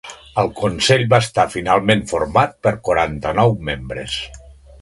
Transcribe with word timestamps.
El 0.43 0.47
consell 0.59 1.03
va 1.11 1.19
estar 1.25 1.45
finalment 1.57 2.03
format 2.13 2.57
per 2.69 2.75
quaranta-nou 2.89 3.55
membres. 3.69 4.21